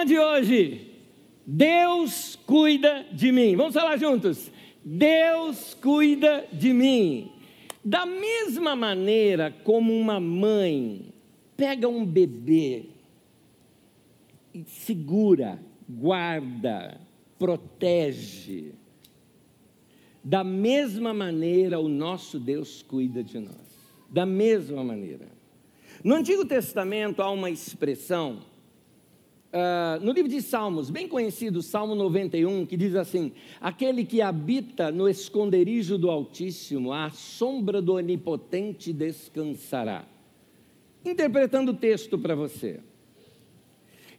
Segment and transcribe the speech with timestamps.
[0.00, 0.80] tema de hoje:
[1.46, 3.56] Deus cuida de mim.
[3.56, 4.50] Vamos falar juntos?
[4.84, 7.30] Deus cuida de mim.
[7.84, 11.12] Da mesma maneira como uma mãe
[11.56, 12.86] pega um bebê
[14.52, 17.00] e segura, guarda,
[17.38, 18.72] protege,
[20.22, 23.70] da mesma maneira o nosso Deus cuida de nós.
[24.10, 25.28] Da mesma maneira.
[26.02, 28.49] No Antigo Testamento há uma expressão
[29.52, 34.92] Uh, no livro de Salmos, bem conhecido, Salmo 91, que diz assim: Aquele que habita
[34.92, 40.04] no esconderijo do Altíssimo, à sombra do Onipotente descansará.
[41.04, 42.78] Interpretando o texto para você,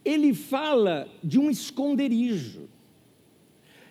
[0.04, 2.68] ele fala de um esconderijo.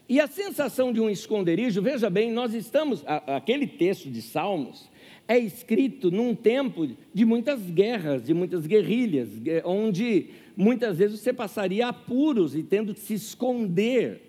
[0.07, 4.90] E a sensação de um esconderijo, veja bem, nós estamos, aquele texto de Salmos
[5.31, 9.29] é escrito num tempo de muitas guerras, de muitas guerrilhas,
[9.63, 14.27] onde muitas vezes você passaria apuros e tendo que se esconder.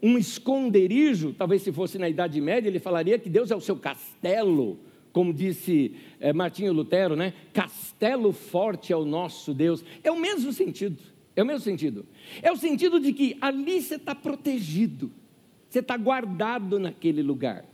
[0.00, 3.74] Um esconderijo, talvez se fosse na Idade Média, ele falaria que Deus é o seu
[3.74, 4.78] castelo,
[5.10, 7.32] como disse é, Martinho Lutero, né?
[7.52, 9.84] Castelo forte é o nosso Deus.
[10.04, 11.02] É o mesmo sentido,
[11.34, 12.06] é o mesmo sentido.
[12.40, 15.10] É o sentido de que ali você está protegido,
[15.68, 17.64] você está guardado naquele lugar.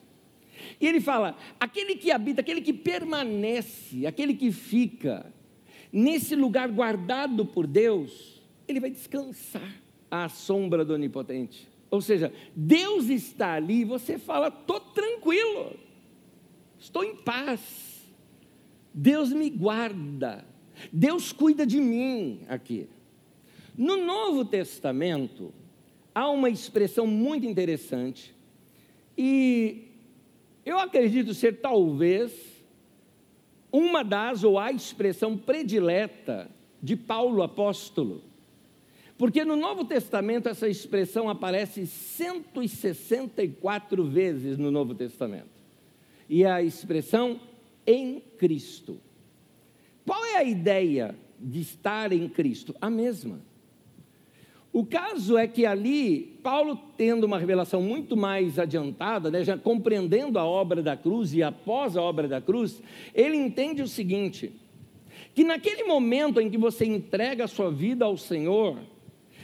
[0.81, 5.33] E ele fala: aquele que habita, aquele que permanece, aquele que fica,
[5.93, 11.69] nesse lugar guardado por Deus, ele vai descansar à sombra do Onipotente.
[11.91, 15.79] Ou seja, Deus está ali e você fala, estou tranquilo,
[16.79, 18.03] estou em paz.
[18.95, 20.45] Deus me guarda,
[20.93, 22.89] Deus cuida de mim aqui.
[23.77, 25.53] No Novo Testamento,
[26.15, 28.35] há uma expressão muito interessante,
[29.17, 29.92] e
[30.65, 32.33] eu acredito ser talvez
[33.71, 36.49] uma das, ou a expressão predileta
[36.83, 38.23] de Paulo apóstolo.
[39.17, 45.51] Porque no Novo Testamento essa expressão aparece 164 vezes no Novo Testamento.
[46.29, 47.41] E é a expressão
[47.87, 49.01] em Cristo.
[50.05, 52.75] Qual é a ideia de estar em Cristo?
[52.81, 53.41] A mesma.
[54.73, 60.39] O caso é que ali, Paulo, tendo uma revelação muito mais adiantada, né, já compreendendo
[60.39, 62.83] a obra da cruz e após a obra da cruz,
[63.15, 64.51] ele entende o seguinte:
[65.35, 68.79] que naquele momento em que você entrega a sua vida ao Senhor,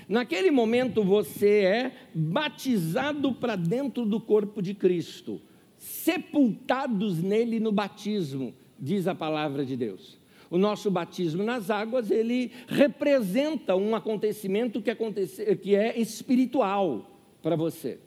[0.09, 5.43] naquele momento você é batizado para dentro do corpo de Cristo,
[5.77, 10.18] sepultados nele no batismo, diz a palavra de Deus.
[10.51, 17.11] O nosso batismo nas águas, ele representa um acontecimento que, acontece, que é espiritual
[17.43, 17.99] para você.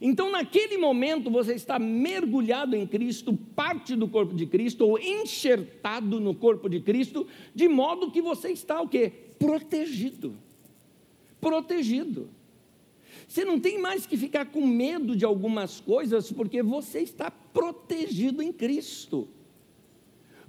[0.00, 6.18] Então, naquele momento, você está mergulhado em Cristo, parte do corpo de Cristo, ou enxertado
[6.18, 9.12] no corpo de Cristo, de modo que você está o quê?
[9.38, 10.34] Protegido.
[11.38, 12.30] Protegido.
[13.28, 18.42] Você não tem mais que ficar com medo de algumas coisas, porque você está protegido
[18.42, 19.28] em Cristo.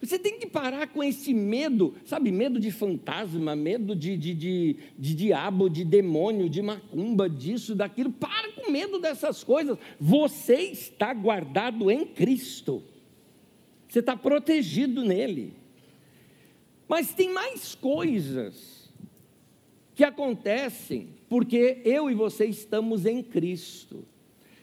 [0.01, 2.31] Você tem que parar com esse medo, sabe?
[2.31, 8.11] Medo de fantasma, medo de, de, de, de diabo, de demônio, de macumba, disso, daquilo.
[8.11, 9.77] Para com medo dessas coisas.
[9.99, 12.81] Você está guardado em Cristo.
[13.87, 15.53] Você está protegido nele.
[16.87, 18.91] Mas tem mais coisas
[19.93, 24.03] que acontecem porque eu e você estamos em Cristo.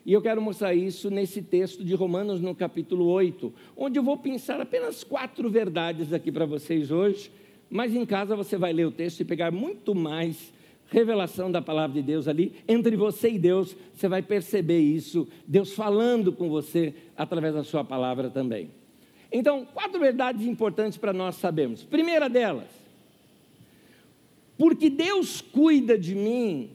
[0.08, 4.16] E eu quero mostrar isso nesse texto de Romanos, no capítulo 8, onde eu vou
[4.16, 7.30] pensar apenas quatro verdades aqui para vocês hoje,
[7.68, 10.50] mas em casa você vai ler o texto e pegar muito mais
[10.86, 12.54] revelação da palavra de Deus ali.
[12.66, 17.84] Entre você e Deus, você vai perceber isso, Deus falando com você através da sua
[17.84, 18.70] palavra também.
[19.30, 21.84] Então, quatro verdades importantes para nós sabermos.
[21.84, 22.70] Primeira delas,
[24.56, 26.70] porque Deus cuida de mim,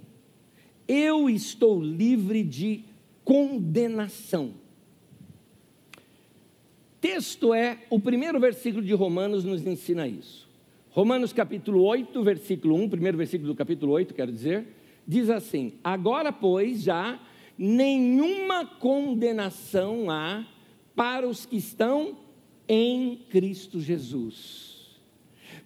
[0.87, 2.92] eu estou livre de
[3.23, 4.53] condenação.
[6.99, 10.47] Texto é o primeiro versículo de Romanos nos ensina isso.
[10.89, 14.67] Romanos capítulo 8, versículo 1, primeiro versículo do capítulo 8, quero dizer,
[15.07, 17.19] diz assim: Agora, pois, já
[17.57, 20.45] nenhuma condenação há
[20.95, 22.17] para os que estão
[22.67, 24.73] em Cristo Jesus.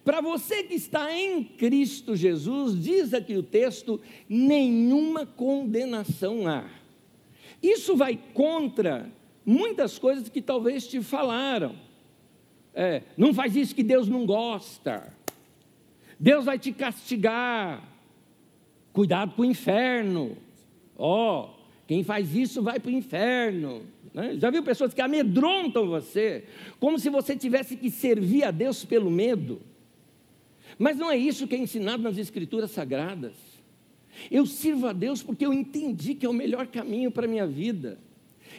[0.04, 6.64] Para você que está em Cristo Jesus, diz aqui o texto: nenhuma condenação há.
[7.62, 9.10] Isso vai contra
[9.44, 11.74] muitas coisas que talvez te falaram.
[12.74, 15.12] É, não faz isso que Deus não gosta.
[16.18, 17.82] Deus vai te castigar.
[18.92, 20.36] Cuidado com o inferno.
[20.96, 23.82] Ó, oh, quem faz isso vai para o inferno.
[24.12, 24.36] Né?
[24.38, 26.44] Já viu pessoas que amedrontam você,
[26.78, 29.60] como se você tivesse que servir a Deus pelo medo.
[30.78, 33.47] Mas não é isso que é ensinado nas Escrituras Sagradas.
[34.30, 37.46] Eu sirvo a Deus porque eu entendi que é o melhor caminho para a minha
[37.46, 37.98] vida.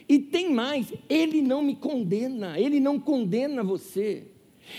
[0.08, 4.24] E tem mais, Ele não me condena, Ele não condena você.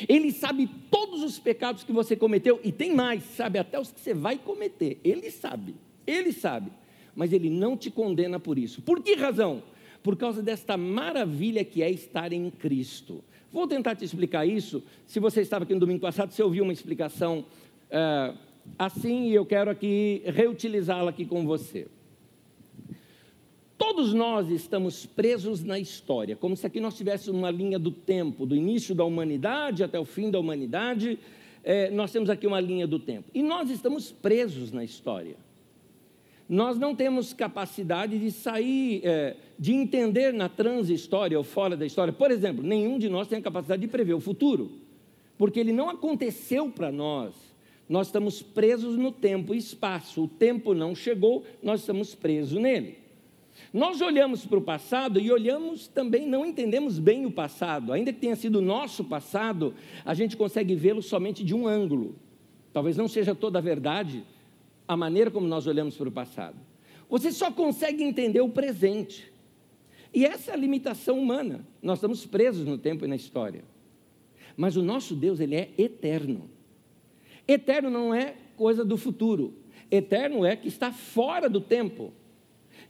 [0.08, 4.00] Ele sabe todos os pecados que você cometeu, e tem mais, sabe até os que
[4.00, 5.00] você vai cometer.
[5.02, 5.74] Ele sabe,
[6.06, 6.70] Ele sabe,
[7.14, 8.82] mas Ele não te condena por isso.
[8.82, 9.62] Por que razão?
[10.02, 13.22] Por causa desta maravilha que é estar em Cristo.
[13.52, 14.82] Vou tentar te explicar isso.
[15.06, 17.44] Se você estava aqui no domingo passado, você ouviu uma explicação
[17.90, 18.38] uh,
[18.78, 21.86] assim, e eu quero aqui reutilizá-la aqui com você.
[23.76, 28.44] Todos nós estamos presos na história, como se aqui nós tivéssemos uma linha do tempo,
[28.44, 31.18] do início da humanidade até o fim da humanidade,
[31.64, 33.30] é, nós temos aqui uma linha do tempo.
[33.34, 35.36] E nós estamos presos na história.
[36.48, 42.12] Nós não temos capacidade de sair, é, de entender na transhistória ou fora da história.
[42.12, 44.72] Por exemplo, nenhum de nós tem a capacidade de prever o futuro,
[45.38, 47.49] porque ele não aconteceu para nós.
[47.90, 50.22] Nós estamos presos no tempo e espaço.
[50.22, 52.98] O tempo não chegou, nós estamos presos nele.
[53.72, 58.20] Nós olhamos para o passado e olhamos também, não entendemos bem o passado, ainda que
[58.20, 62.14] tenha sido nosso passado, a gente consegue vê-lo somente de um ângulo.
[62.72, 64.22] Talvez não seja toda a verdade
[64.86, 66.56] a maneira como nós olhamos para o passado.
[67.08, 69.32] Você só consegue entender o presente.
[70.14, 71.66] E essa é a limitação humana.
[71.82, 73.64] Nós estamos presos no tempo e na história.
[74.56, 76.48] Mas o nosso Deus, ele é eterno.
[77.46, 79.54] Eterno não é coisa do futuro.
[79.90, 82.12] Eterno é que está fora do tempo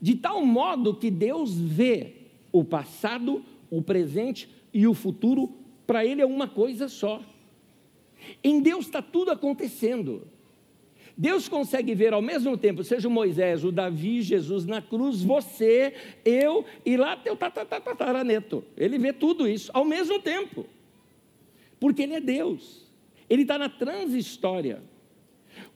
[0.01, 2.15] de tal modo que Deus vê
[2.51, 5.53] o passado, o presente e o futuro,
[5.87, 7.23] para Ele é uma coisa só.
[8.43, 10.27] Em Deus está tudo acontecendo.
[11.17, 15.93] Deus consegue ver ao mesmo tempo, seja o Moisés, o Davi, Jesus na cruz, você,
[16.25, 18.65] eu e lá teu tataraneto.
[18.77, 20.65] Ele vê tudo isso ao mesmo tempo.
[21.79, 22.90] Porque Ele é Deus.
[23.31, 24.83] Ele está na transhistória.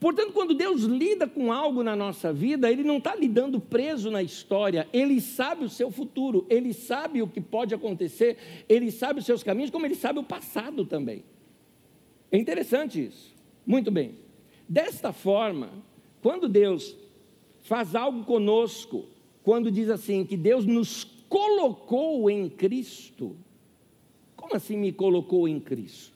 [0.00, 4.22] Portanto, quando Deus lida com algo na nossa vida, Ele não está lidando preso na
[4.22, 8.36] história, Ele sabe o seu futuro, Ele sabe o que pode acontecer,
[8.68, 11.24] Ele sabe os seus caminhos, como Ele sabe o passado também.
[12.30, 13.32] É interessante isso.
[13.64, 14.16] Muito bem.
[14.68, 15.70] Desta forma,
[16.20, 16.96] quando Deus
[17.60, 19.06] faz algo conosco,
[19.42, 23.36] quando diz assim, que Deus nos colocou em Cristo,
[24.36, 26.13] como assim me colocou em Cristo?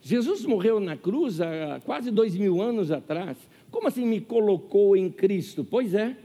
[0.00, 3.36] Jesus morreu na cruz há quase dois mil anos atrás.
[3.70, 5.64] Como assim me colocou em Cristo?
[5.64, 6.16] Pois é,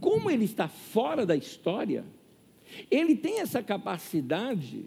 [0.00, 2.04] como ele está fora da história,
[2.90, 4.84] ele tem essa capacidade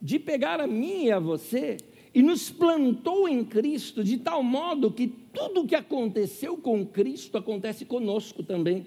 [0.00, 1.76] de pegar a mim e a você
[2.14, 7.38] e nos plantou em Cristo de tal modo que tudo o que aconteceu com Cristo
[7.38, 8.86] acontece conosco também.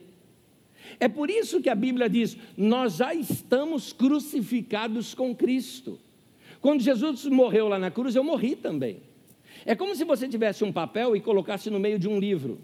[1.00, 6.00] É por isso que a Bíblia diz: nós já estamos crucificados com Cristo.
[6.64, 9.02] Quando Jesus morreu lá na cruz, eu morri também.
[9.66, 12.58] É como se você tivesse um papel e colocasse no meio de um livro.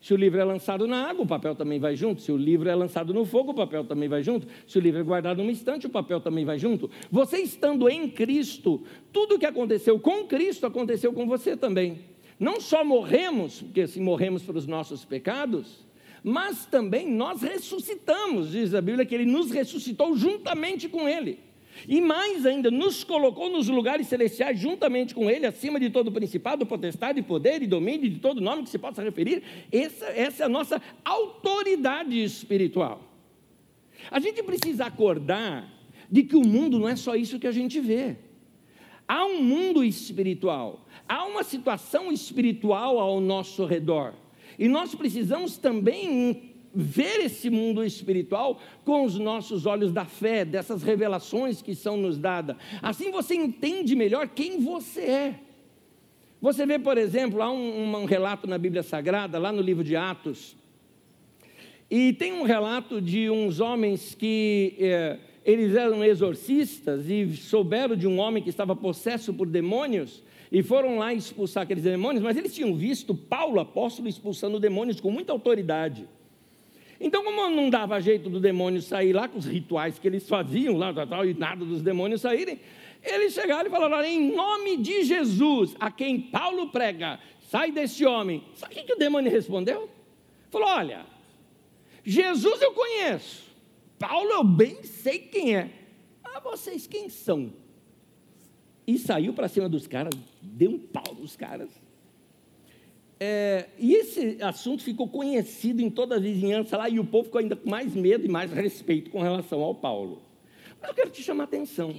[0.00, 2.22] Se o livro é lançado na água, o papel também vai junto.
[2.22, 4.46] Se o livro é lançado no fogo, o papel também vai junto.
[4.64, 6.88] Se o livro é guardado num instante, o papel também vai junto.
[7.10, 11.98] Você estando em Cristo, tudo o que aconteceu com Cristo aconteceu com você também.
[12.38, 15.84] Não só morremos, porque se morremos para os nossos pecados,
[16.22, 18.52] mas também nós ressuscitamos.
[18.52, 21.50] Diz a Bíblia que ele nos ressuscitou juntamente com ele.
[21.88, 26.66] E mais ainda, nos colocou nos lugares celestiais juntamente com Ele, acima de todo principado,
[26.66, 29.42] potestade, poder e domínio, de todo nome que se possa referir.
[29.70, 33.02] Essa, essa é a nossa autoridade espiritual.
[34.10, 35.68] A gente precisa acordar
[36.10, 38.16] de que o mundo não é só isso que a gente vê.
[39.08, 44.14] Há um mundo espiritual, há uma situação espiritual ao nosso redor.
[44.58, 50.82] E nós precisamos também ver esse mundo espiritual com os nossos olhos da fé, dessas
[50.82, 52.56] revelações que são nos dadas.
[52.80, 55.34] Assim você entende melhor quem você é.
[56.40, 59.94] Você vê, por exemplo, há um, um relato na Bíblia Sagrada, lá no livro de
[59.94, 60.56] Atos,
[61.88, 68.06] e tem um relato de uns homens que é, eles eram exorcistas e souberam de
[68.08, 72.54] um homem que estava possesso por demônios e foram lá expulsar aqueles demônios, mas eles
[72.54, 76.08] tinham visto Paulo, apóstolo, expulsando demônios com muita autoridade.
[77.04, 80.76] Então, como não dava jeito do demônio sair lá com os rituais que eles faziam
[80.76, 82.60] lá tal, e nada dos demônios saírem,
[83.02, 88.44] eles chegaram e falaram: em nome de Jesus, a quem Paulo prega, sai desse homem.
[88.54, 89.90] Sabe o que o demônio respondeu?
[90.48, 91.04] Falou: olha,
[92.04, 93.50] Jesus eu conheço,
[93.98, 95.70] Paulo eu bem sei quem é.
[96.22, 97.52] Ah, vocês quem são?
[98.86, 101.81] E saiu para cima dos caras, deu um pau nos caras.
[103.24, 107.40] É, e esse assunto ficou conhecido em toda a vizinhança lá, e o povo ficou
[107.40, 110.20] ainda com mais medo e mais respeito com relação ao Paulo.
[110.80, 111.94] Mas eu quero te chamar a atenção.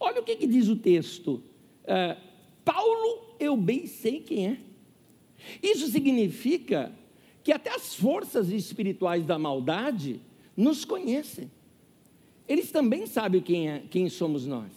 [0.00, 1.40] Olha o que, que diz o texto.
[1.84, 2.16] É,
[2.64, 4.58] Paulo, eu bem sei quem é.
[5.62, 6.90] Isso significa
[7.44, 10.20] que até as forças espirituais da maldade
[10.56, 11.48] nos conhecem.
[12.48, 14.72] Eles também sabem quem, é, quem somos nós.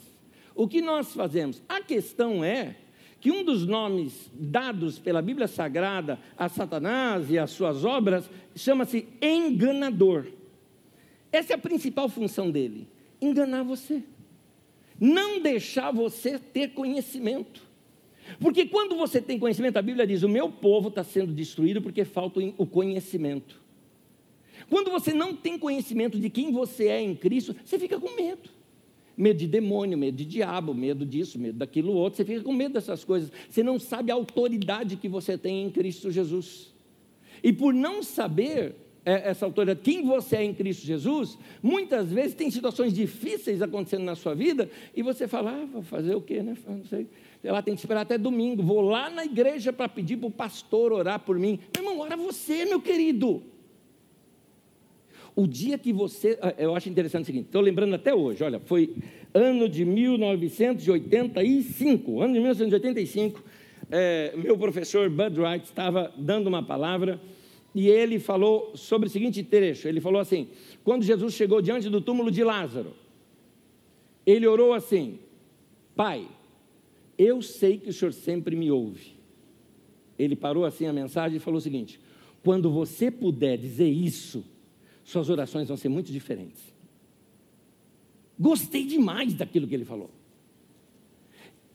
[0.53, 1.59] O que nós fazemos?
[1.67, 2.75] A questão é
[3.19, 9.07] que um dos nomes dados pela Bíblia Sagrada a Satanás e às suas obras chama-se
[9.21, 10.27] enganador.
[11.31, 12.87] Essa é a principal função dele:
[13.21, 14.03] enganar você,
[14.99, 17.65] não deixar você ter conhecimento.
[18.39, 22.05] Porque quando você tem conhecimento, a Bíblia diz: o meu povo está sendo destruído porque
[22.05, 23.61] falta o conhecimento.
[24.69, 28.56] Quando você não tem conhecimento de quem você é em Cristo, você fica com medo.
[29.17, 32.17] Medo de demônio, medo de diabo, medo disso, medo daquilo outro.
[32.17, 33.31] Você fica com medo dessas coisas.
[33.49, 36.71] Você não sabe a autoridade que você tem em Cristo Jesus.
[37.43, 42.35] E por não saber é, essa autoridade, quem você é em Cristo Jesus, muitas vezes
[42.35, 46.43] tem situações difíceis acontecendo na sua vida e você fala, ah, vou fazer o quê,
[46.43, 46.55] né?
[46.67, 47.07] Não sei
[47.63, 51.19] tem que esperar até domingo, vou lá na igreja para pedir para o pastor orar
[51.19, 51.59] por mim.
[51.75, 53.43] Meu irmão, ora você, meu querido.
[55.37, 56.37] O dia que você.
[56.41, 58.95] Ah, eu acho interessante o seguinte, estou lembrando até hoje, olha, foi
[59.31, 63.43] ano de 1985, ano de 1985,
[63.91, 67.21] é, meu professor Bud Wright estava dando uma palavra
[67.75, 70.47] e ele falou sobre o seguinte trecho: ele falou assim,
[70.83, 72.93] quando Jesus chegou diante do túmulo de Lázaro,
[74.25, 75.19] ele orou assim:
[75.95, 76.27] Pai,
[77.15, 79.15] eu sei que o Senhor sempre me ouve.
[80.17, 81.99] Ele parou assim a mensagem e falou o seguinte:
[82.43, 84.43] quando você puder dizer isso,
[85.09, 86.61] suas orações vão ser muito diferentes.
[88.39, 90.11] Gostei demais daquilo que ele falou.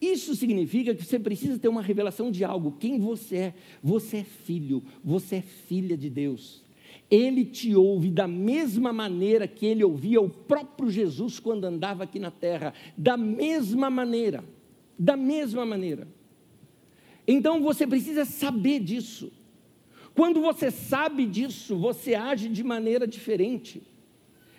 [0.01, 2.77] Isso significa que você precisa ter uma revelação de algo.
[2.79, 3.55] Quem você é?
[3.83, 6.63] Você é filho, você é filha de Deus.
[7.11, 12.19] Ele te ouve da mesma maneira que ele ouvia o próprio Jesus quando andava aqui
[12.19, 12.75] na terra.
[12.97, 14.45] Da mesma maneira
[15.03, 16.07] da mesma maneira.
[17.27, 19.33] Então você precisa saber disso.
[20.15, 23.83] Quando você sabe disso, você age de maneira diferente.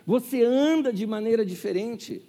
[0.05, 2.21] Você anda de maneira diferente.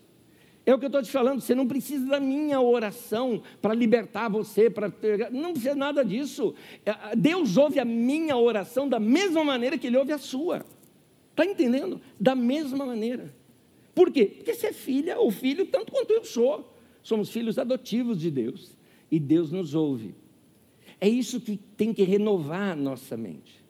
[0.67, 4.31] É o que eu estou te falando, você não precisa da minha oração para libertar
[4.31, 4.91] você, para
[5.31, 6.55] não precisa nada disso.
[6.87, 10.65] É, Deus ouve a minha oração da mesma maneira que Ele ouve a sua.
[11.31, 12.01] Está entendendo?
[12.19, 13.35] Da mesma maneira.
[13.95, 14.25] Por quê?
[14.25, 16.73] Porque você é filha ou filho tanto quanto eu sou.
[17.03, 18.77] Somos filhos adotivos de Deus
[19.11, 20.15] e Deus nos ouve.
[21.05, 23.63] É isso que tem que renovar a nossa mente.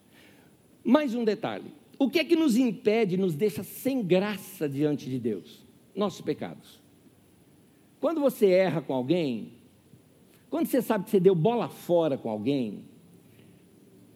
[0.81, 1.65] Mais um detalhe:
[1.99, 5.61] o que é que nos impede, nos deixa sem graça diante de Deus?
[5.93, 6.79] Nossos pecados.
[7.99, 9.51] Quando você erra com alguém,
[10.49, 12.85] quando você sabe que você deu bola fora com alguém,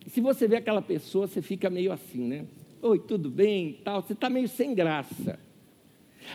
[0.08, 2.46] se você vê aquela pessoa, você fica meio assim, né?
[2.82, 3.82] Oi, tudo bem?
[3.84, 5.38] Tal, você está meio sem graça.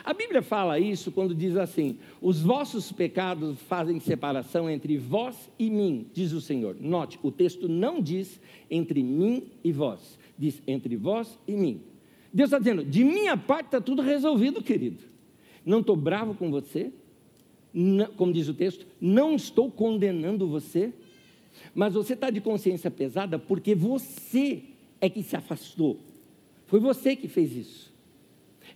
[0.02, 5.70] A Bíblia fala isso quando diz assim: os vossos pecados fazem separação entre vós e
[5.70, 6.76] mim, diz o Senhor.
[6.80, 11.80] Note, o texto não diz entre mim e vós, diz entre vós e mim.
[12.32, 15.04] Deus está dizendo: de minha parte está tudo resolvido, querido.
[15.64, 16.92] Não estou bravo com você,
[17.72, 20.92] não, como diz o texto, não estou condenando você,
[21.74, 24.62] mas você está de consciência pesada porque você
[25.00, 25.98] é que se afastou.
[26.66, 27.93] Foi você que fez isso.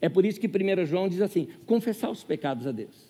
[0.00, 3.08] É por isso que 1 João diz assim: confessar os pecados a Deus.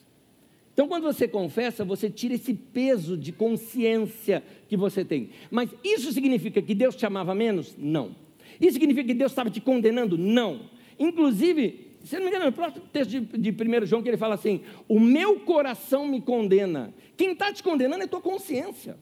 [0.73, 5.31] Então, quando você confessa, você tira esse peso de consciência que você tem.
[5.51, 7.75] Mas isso significa que Deus te amava menos?
[7.77, 8.15] Não.
[8.61, 10.17] Isso significa que Deus estava te condenando?
[10.17, 10.71] Não.
[10.97, 14.35] Inclusive, se não me engano, no próximo texto de, de 1 João, que ele fala
[14.35, 16.95] assim: O meu coração me condena.
[17.17, 18.97] Quem está te condenando é tua consciência.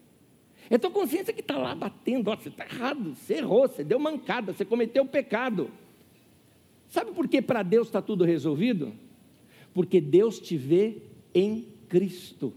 [0.71, 2.35] É tua consciência que está lá batendo.
[2.35, 5.71] Você está errado, você errou, você deu mancada, você cometeu pecado.
[6.88, 8.93] Sabe por que para Deus está tudo resolvido?
[9.75, 10.99] Porque Deus te vê
[11.35, 12.52] em Cristo.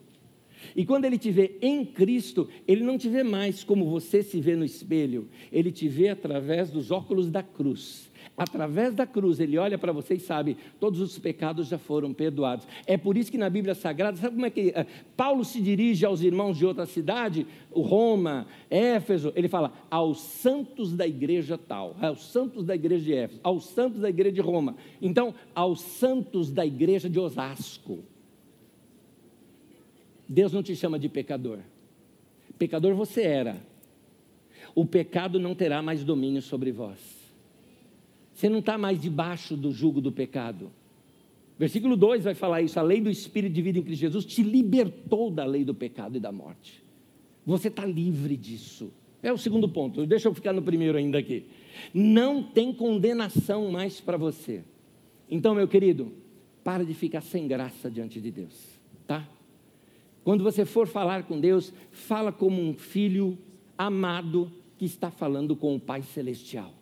[0.75, 4.39] E quando Ele te vê em Cristo, Ele não te vê mais como você se
[4.39, 8.08] vê no espelho, Ele te vê através dos óculos da cruz
[8.39, 12.65] através da cruz, ele olha para você e sabe, todos os pecados já foram perdoados.
[12.87, 14.85] É por isso que na Bíblia Sagrada, sabe como é que uh,
[15.17, 21.05] Paulo se dirige aos irmãos de outra cidade, Roma, Éfeso, ele fala, aos santos da
[21.05, 24.77] igreja tal, aos santos da igreja de Éfeso, aos santos da igreja de Roma.
[25.01, 27.99] Então, aos santos da igreja de Osasco.
[30.27, 31.59] Deus não te chama de pecador.
[32.57, 33.57] Pecador você era.
[34.73, 37.18] O pecado não terá mais domínio sobre vós.
[38.39, 40.71] Você não está mais debaixo do jugo do pecado.
[41.57, 44.41] Versículo 2 vai falar isso: a lei do Espírito de vida em Cristo Jesus te
[44.41, 46.81] libertou da lei do pecado e da morte.
[47.45, 48.93] Você está livre disso.
[49.21, 51.47] É o segundo ponto, deixa eu ficar no primeiro ainda aqui.
[51.93, 54.63] Não tem condenação mais para você.
[55.29, 56.13] Então, meu querido,
[56.63, 59.27] para de ficar sem graça diante de Deus, tá?
[60.23, 63.37] Quando você for falar com Deus, fala como um filho
[63.77, 66.78] amado que está falando com o Pai Celestial.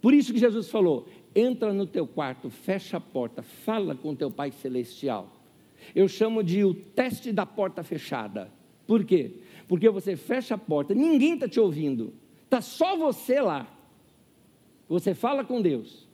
[0.00, 4.30] Por isso que Jesus falou: entra no teu quarto, fecha a porta, fala com teu
[4.30, 5.36] Pai Celestial.
[5.94, 8.50] Eu chamo de o teste da porta fechada.
[8.86, 9.32] Por quê?
[9.68, 12.12] Porque você fecha a porta, ninguém está te ouvindo,
[12.44, 13.76] está só você lá.
[14.88, 16.08] Você fala com Deus,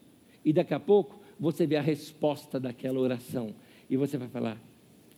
[0.44, 3.54] e daqui a pouco você vê a resposta daquela oração,
[3.88, 4.60] e você vai falar: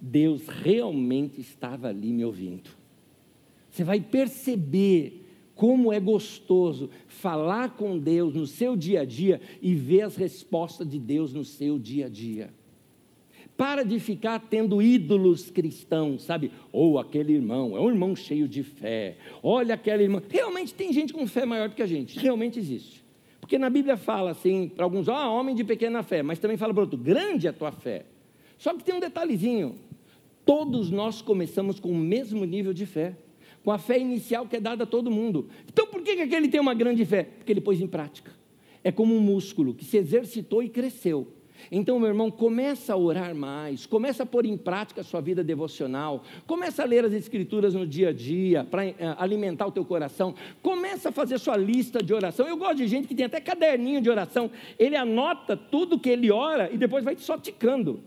[0.00, 2.70] Deus realmente estava ali me ouvindo.
[3.70, 5.27] Você vai perceber
[5.58, 10.88] como é gostoso falar com Deus no seu dia a dia e ver as respostas
[10.88, 12.54] de Deus no seu dia a dia.
[13.56, 16.52] Para de ficar tendo ídolos cristãos, sabe?
[16.70, 19.16] Ou oh, aquele irmão, é um irmão cheio de fé.
[19.42, 20.22] Olha aquela irmã.
[20.28, 23.04] Realmente tem gente com fé maior do que a gente, realmente existe.
[23.40, 26.72] Porque na Bíblia fala assim, para alguns, ó, homem de pequena fé, mas também fala
[26.72, 28.06] para outro, grande é a tua fé.
[28.58, 29.74] Só que tem um detalhezinho:
[30.44, 33.16] todos nós começamos com o mesmo nível de fé
[33.64, 35.48] com a fé inicial que é dada a todo mundo.
[35.70, 37.24] Então por que, que aquele tem uma grande fé?
[37.24, 38.32] Porque ele pôs em prática.
[38.82, 41.26] É como um músculo que se exercitou e cresceu.
[41.70, 45.42] Então, meu irmão, começa a orar mais, começa a pôr em prática a sua vida
[45.42, 49.84] devocional, começa a ler as escrituras no dia a dia para uh, alimentar o teu
[49.84, 52.46] coração, começa a fazer sua lista de oração.
[52.46, 54.50] Eu gosto de gente que tem até caderninho de oração.
[54.78, 58.00] Ele anota tudo que ele ora e depois vai só ticando.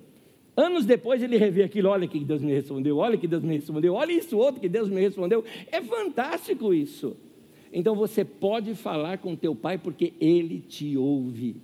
[0.55, 3.93] Anos depois ele revê aquilo, olha que Deus me respondeu, olha que Deus me respondeu,
[3.93, 5.43] olha isso outro que Deus me respondeu.
[5.71, 7.15] É fantástico isso.
[7.71, 11.55] Então você pode falar com teu pai porque ele te ouve.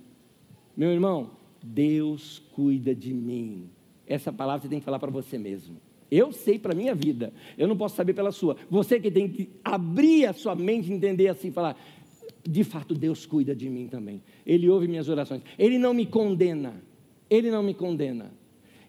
[0.74, 1.30] Meu irmão,
[1.62, 3.68] Deus cuida de mim.
[4.06, 5.76] Essa palavra você tem que falar para você mesmo.
[6.10, 8.56] Eu sei para a minha vida, eu não posso saber pela sua.
[8.70, 11.76] Você que tem que abrir a sua mente, entender assim, falar:
[12.42, 14.22] de fato Deus cuida de mim também.
[14.46, 15.42] Ele ouve minhas orações.
[15.58, 16.82] Ele não me condena.
[17.28, 18.32] Ele não me condena.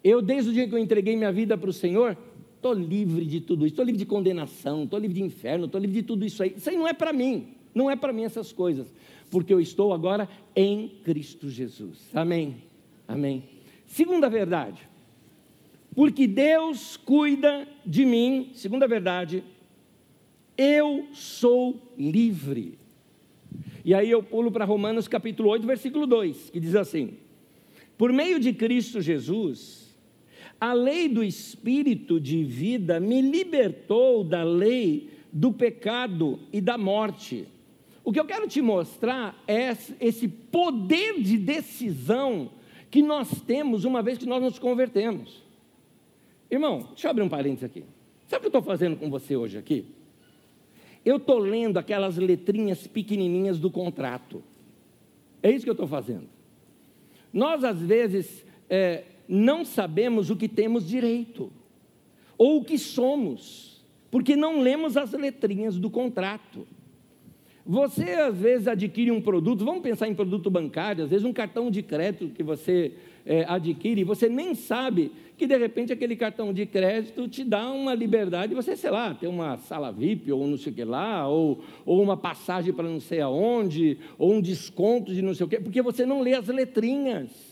[0.04, 2.18] Eu, desde o dia que eu entreguei minha vida para o Senhor,
[2.56, 6.02] estou livre de tudo isso, estou livre de condenação, estou livre de inferno, estou livre
[6.02, 6.54] de tudo isso aí.
[6.56, 8.94] Isso aí não é para mim, não é para mim essas coisas,
[9.30, 12.10] porque eu estou agora em Cristo Jesus.
[12.14, 12.58] Amém.
[13.08, 13.44] Amém.
[13.86, 14.88] Segunda verdade,
[15.96, 19.44] porque Deus cuida de mim, segunda verdade,
[20.58, 22.78] eu sou livre.
[23.84, 27.18] E aí eu pulo para Romanos capítulo 8, versículo 2, que diz assim:
[27.98, 29.89] Por meio de Cristo Jesus,
[30.60, 37.48] a lei do espírito de vida me libertou da lei do pecado e da morte.
[38.04, 39.70] O que eu quero te mostrar é
[40.00, 42.52] esse poder de decisão
[42.90, 45.44] que nós temos uma vez que nós nos convertemos.
[46.50, 47.84] Irmão, deixa eu abrir um parênteses aqui.
[48.28, 49.86] Sabe o que eu estou fazendo com você hoje aqui?
[51.06, 54.44] Eu estou lendo aquelas letrinhas pequenininhas do contrato.
[55.42, 56.28] É isso que eu estou fazendo.
[57.32, 61.52] Nós, às vezes, é, não sabemos o que temos direito,
[62.36, 66.66] ou o que somos, porque não lemos as letrinhas do contrato.
[67.64, 71.70] Você às vezes adquire um produto, vamos pensar em produto bancário, às vezes um cartão
[71.70, 76.52] de crédito que você é, adquire, e você nem sabe que de repente aquele cartão
[76.52, 80.58] de crédito te dá uma liberdade, você, sei lá, ter uma sala VIP ou não
[80.58, 85.14] sei o que lá, ou, ou uma passagem para não sei aonde, ou um desconto
[85.14, 87.49] de não sei o que, porque você não lê as letrinhas.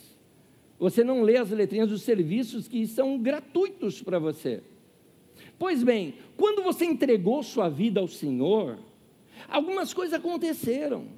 [0.80, 4.62] Você não lê as letrinhas dos serviços que são gratuitos para você.
[5.58, 8.78] Pois bem, quando você entregou sua vida ao Senhor,
[9.48, 11.17] algumas coisas aconteceram.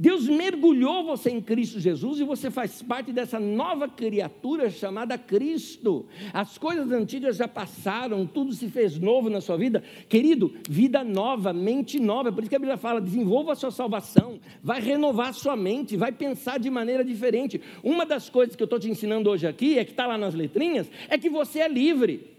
[0.00, 6.06] Deus mergulhou você em Cristo Jesus e você faz parte dessa nova criatura chamada Cristo.
[6.32, 9.82] As coisas antigas já passaram, tudo se fez novo na sua vida.
[10.08, 12.30] Querido, vida nova, mente nova.
[12.30, 15.96] Por isso que a Bíblia fala: desenvolva a sua salvação, vai renovar a sua mente,
[15.96, 17.60] vai pensar de maneira diferente.
[17.82, 20.32] Uma das coisas que eu estou te ensinando hoje aqui, é que está lá nas
[20.32, 22.37] letrinhas, é que você é livre.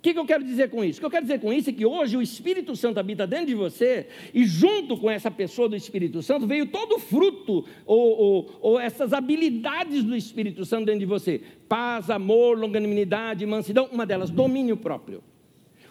[0.00, 0.98] O que, que, eu quero dizer com isso?
[0.98, 3.48] O que eu quero dizer com isso é que hoje o Espírito Santo habita dentro
[3.48, 8.18] de você, e junto com essa pessoa do Espírito Santo veio todo o fruto, ou,
[8.18, 14.06] ou, ou, essas habilidades do Espírito Santo dentro de você: paz, amor, longanimidade, mansidão, uma
[14.06, 15.22] delas, domínio próprio.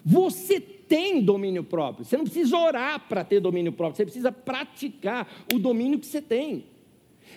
[0.03, 5.45] Você tem domínio próprio, você não precisa orar para ter domínio próprio, você precisa praticar
[5.53, 6.65] o domínio que você tem.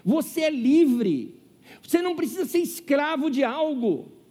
[0.02, 1.34] Você é livre,
[1.82, 4.21] você não precisa ser escravo de algo.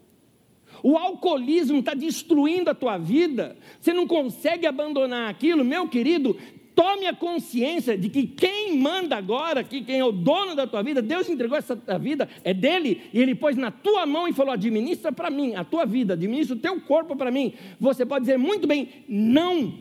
[0.83, 6.35] O alcoolismo está destruindo a tua vida, você não consegue abandonar aquilo, meu querido.
[6.73, 10.81] Tome a consciência de que quem manda agora, que quem é o dono da tua
[10.81, 14.53] vida, Deus entregou essa vida, é dele, e ele pôs na tua mão e falou:
[14.53, 17.53] administra para mim a tua vida, administra o teu corpo para mim.
[17.79, 19.73] Você pode dizer muito bem, não,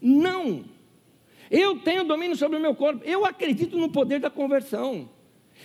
[0.00, 0.64] não.
[1.50, 5.08] Eu tenho domínio sobre o meu corpo, eu acredito no poder da conversão.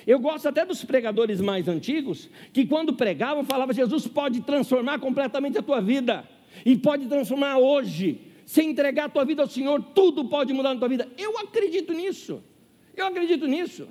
[0.06, 5.58] Eu gosto até dos pregadores mais antigos, que quando pregavam, falavam: Jesus pode transformar completamente
[5.58, 6.28] a tua vida,
[6.66, 8.22] e pode transformar hoje.
[8.46, 11.06] se entregar a tua vida ao Senhor, tudo pode mudar na tua vida.
[11.18, 12.42] Eu acredito nisso.
[12.96, 13.90] Eu acredito nisso.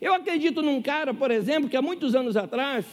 [0.00, 2.84] Eu acredito num cara, por exemplo, que há muitos anos atrás,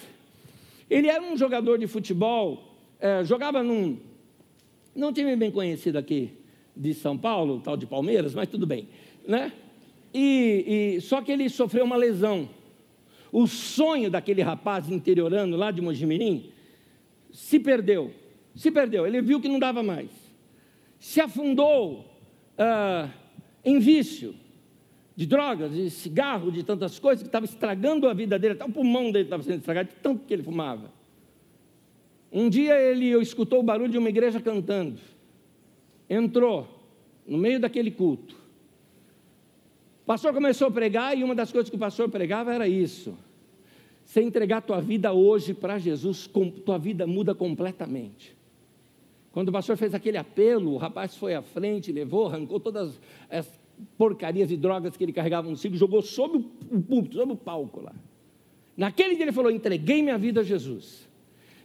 [0.88, 3.98] ele era um jogador de futebol, é, jogava num,
[4.96, 6.32] num time bem conhecido aqui
[6.76, 8.88] de São Paulo, tal de Palmeiras, mas tudo bem,
[9.28, 9.52] né?
[10.20, 12.50] E, e, só que ele sofreu uma lesão.
[13.32, 16.50] O sonho daquele rapaz interiorano lá de Mojimirim
[17.32, 18.12] se perdeu.
[18.56, 19.06] Se perdeu.
[19.06, 20.10] Ele viu que não dava mais
[21.00, 22.06] se afundou
[22.58, 23.10] ah,
[23.64, 24.36] em vício
[25.16, 28.72] de drogas, de cigarro, de tantas coisas que estava estragando a vida dele, até o
[28.72, 30.92] pulmão dele estava sendo estragado de tanto que ele fumava.
[32.32, 35.00] Um dia ele escutou o barulho de uma igreja cantando,
[36.10, 36.68] entrou
[37.26, 38.36] no meio daquele culto.
[40.08, 43.14] O pastor começou a pregar e uma das coisas que o pastor pregava era isso.
[44.06, 46.30] Se entregar tua vida hoje para Jesus,
[46.64, 48.34] tua vida muda completamente.
[49.34, 52.98] Quando o pastor fez aquele apelo, o rapaz foi à frente, levou, arrancou todas
[53.30, 53.60] as
[53.98, 57.82] porcarias e drogas que ele carregava no ciclo, jogou sobre o púlpito, sobre o palco
[57.82, 57.94] lá.
[58.78, 61.06] Naquele dia ele falou: entreguei minha vida a Jesus.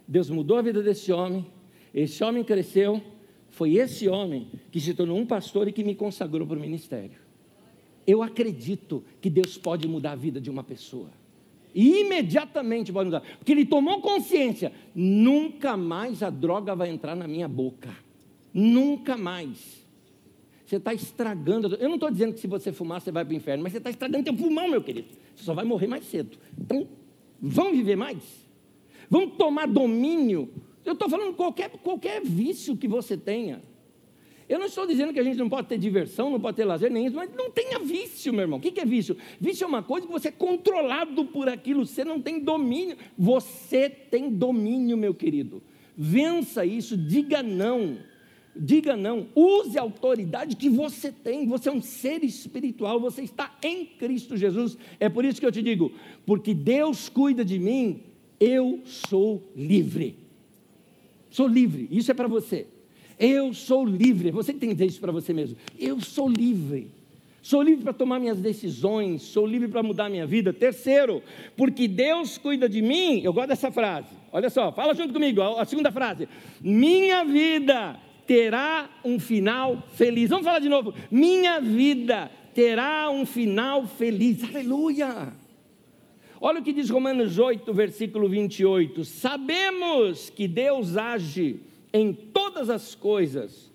[0.05, 1.45] Deus mudou a vida desse homem,
[1.93, 3.01] esse homem cresceu,
[3.47, 7.22] foi esse homem que se tornou um pastor e que me consagrou para o ministério.
[8.05, 11.09] Eu acredito que Deus pode mudar a vida de uma pessoa.
[11.73, 13.21] E imediatamente pode mudar.
[13.37, 17.89] Porque ele tomou consciência: nunca mais a droga vai entrar na minha boca.
[18.53, 19.83] Nunca mais.
[20.65, 21.75] Você está estragando.
[21.75, 23.79] Eu não estou dizendo que se você fumar você vai para o inferno, mas você
[23.79, 25.07] está estragando teu pulmão, meu querido.
[25.35, 26.37] Você só vai morrer mais cedo.
[26.59, 26.87] Então,
[27.41, 28.17] vamos viver mais?
[29.09, 30.49] Vamos tomar domínio.
[30.85, 33.61] Eu estou falando qualquer, qualquer vício que você tenha.
[34.47, 36.91] Eu não estou dizendo que a gente não pode ter diversão, não pode ter lazer,
[36.91, 38.59] nem isso, mas não tenha vício, meu irmão.
[38.59, 39.15] O que é vício?
[39.39, 42.97] Vício é uma coisa que você é controlado por aquilo, você não tem domínio.
[43.17, 45.61] Você tem domínio, meu querido.
[45.97, 47.97] Vença isso, diga não.
[48.55, 51.47] Diga não, use a autoridade que você tem.
[51.47, 54.77] Você é um ser espiritual, você está em Cristo Jesus.
[54.99, 55.91] É por isso que eu te digo:
[56.23, 58.03] porque Deus cuida de mim,
[58.39, 60.17] eu sou livre.
[61.31, 62.67] Sou livre, isso é para você.
[63.19, 64.31] Eu sou livre.
[64.31, 65.57] Você tem que dizer isso para você mesmo.
[65.79, 66.91] Eu sou livre.
[67.43, 70.53] Sou livre para tomar minhas decisões, sou livre para mudar minha vida.
[70.53, 71.21] Terceiro,
[71.57, 73.21] porque Deus cuida de mim.
[73.21, 74.07] Eu gosto dessa frase.
[74.31, 75.41] Olha só, fala junto comigo.
[75.41, 76.29] A segunda frase:
[76.61, 80.29] Minha vida terá um final feliz.
[80.29, 80.93] Vamos falar de novo.
[81.11, 84.41] Minha vida terá um final feliz.
[84.43, 85.33] Aleluia.
[86.39, 89.03] Olha o que diz Romanos 8, versículo 28.
[89.03, 91.59] Sabemos que Deus age
[91.93, 93.71] em todas as coisas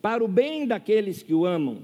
[0.00, 1.82] para o bem daqueles que o amam,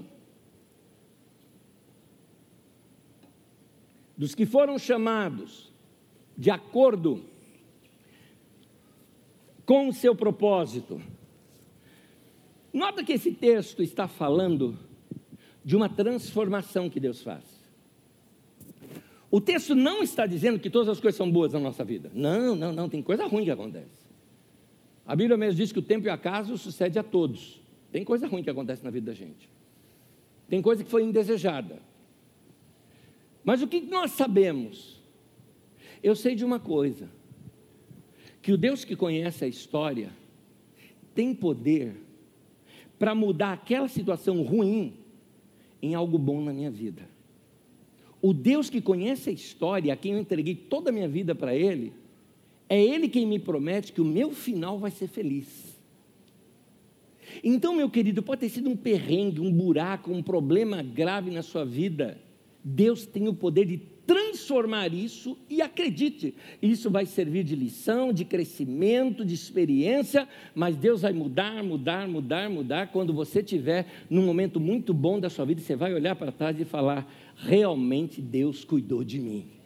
[4.17, 5.71] dos que foram chamados
[6.35, 7.23] de acordo
[9.65, 11.01] com o seu propósito.
[12.73, 14.77] Nota que esse texto está falando
[15.63, 17.43] de uma transformação que Deus faz.
[19.31, 22.11] O texto não está dizendo que todas as coisas são boas na nossa vida.
[22.13, 23.98] Não, não, não, tem coisa ruim que acontece.
[25.09, 27.59] A Bíblia mesmo diz que o tempo e o acaso sucede a todos.
[27.91, 29.49] Tem coisa ruim que acontece na vida da gente.
[30.47, 31.79] Tem coisa que foi indesejada.
[33.43, 35.01] Mas o que nós sabemos?
[36.03, 37.09] Eu sei de uma coisa:
[38.39, 40.11] que o Deus que conhece a história
[41.15, 41.95] tem poder
[42.99, 44.93] para mudar aquela situação ruim
[45.81, 47.09] em algo bom na minha vida.
[48.21, 51.55] O Deus que conhece a história, a quem eu entreguei toda a minha vida para
[51.55, 51.93] Ele,
[52.69, 55.75] é Ele quem me promete que o meu final vai ser feliz.
[57.43, 61.65] Então, meu querido, pode ter sido um perrengue, um buraco, um problema grave na sua
[61.65, 62.17] vida.
[62.63, 63.77] Deus tem o poder de
[64.09, 71.03] transformar isso e acredite, isso vai servir de lição, de crescimento, de experiência, mas Deus
[71.03, 72.87] vai mudar, mudar, mudar, mudar.
[72.87, 76.59] Quando você tiver num momento muito bom da sua vida, você vai olhar para trás
[76.59, 79.58] e falar: realmente Deus cuidou de mim.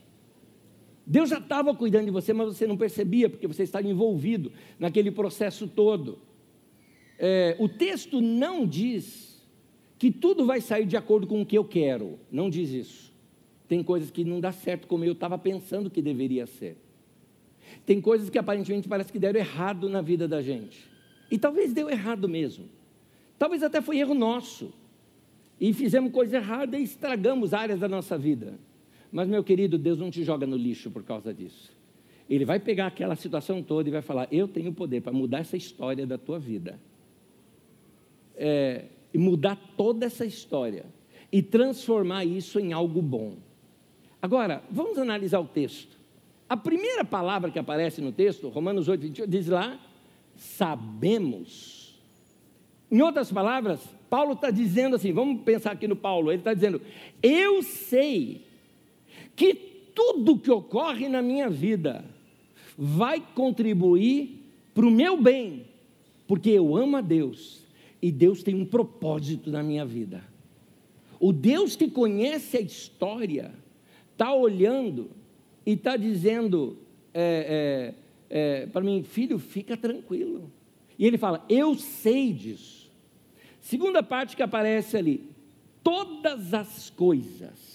[1.06, 5.12] Deus já estava cuidando de você, mas você não percebia, porque você estava envolvido naquele
[5.12, 6.20] processo todo.
[7.20, 9.46] É, o texto não diz
[10.00, 13.13] que tudo vai sair de acordo com o que eu quero, não diz isso.
[13.68, 16.78] Tem coisas que não dá certo como eu estava pensando que deveria ser.
[17.86, 20.88] Tem coisas que aparentemente parece que deram errado na vida da gente.
[21.32, 22.66] E talvez deu errado mesmo.
[23.38, 24.74] Talvez até foi erro nosso.
[25.60, 28.60] E fizemos coisa errada e estragamos áreas da nossa vida.
[29.13, 31.71] Mas, meu querido, Deus não te joga no lixo por causa disso.
[32.28, 35.56] Ele vai pegar aquela situação toda e vai falar: Eu tenho poder para mudar essa
[35.56, 36.80] história da tua vida.
[38.36, 40.88] É, e mudar toda essa história.
[41.32, 43.38] E transformar isso em algo bom.
[44.19, 45.95] Agora, vamos analisar o texto.
[46.49, 49.80] A primeira palavra que aparece no texto, Romanos 8, 28, diz lá:
[50.36, 52.02] sabemos.
[52.89, 56.82] Em outras palavras, Paulo está dizendo assim: vamos pensar aqui no Paulo, ele está dizendo,
[57.21, 58.53] eu sei
[59.36, 59.54] que
[59.96, 62.04] tudo que ocorre na minha vida
[62.78, 64.41] vai contribuir
[64.74, 65.65] para o meu bem,
[66.28, 67.63] porque eu amo a Deus
[68.02, 70.24] e Deus tem um propósito na minha vida.
[71.19, 73.54] O Deus que conhece a história
[74.12, 75.12] está olhando
[75.65, 76.78] e está dizendo
[77.13, 77.93] é,
[78.30, 80.52] é, é, para mim, filho, fica tranquilo.
[80.98, 82.91] E ele fala: Eu sei disso.
[83.62, 85.24] Segunda parte que aparece ali,
[85.84, 87.73] todas as coisas.